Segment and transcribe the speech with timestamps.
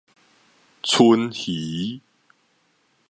[0.81, 2.01] 鰆魚